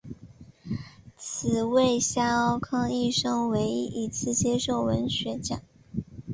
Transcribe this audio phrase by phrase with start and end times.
[1.15, 5.61] 此为萧沆一生唯一一次接受文学奖。